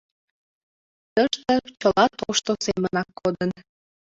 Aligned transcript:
Тыште 1.15 1.55
чыла 1.79 2.05
тошто 2.19 2.51
семынак 2.65 3.07
кодын. 3.19 3.51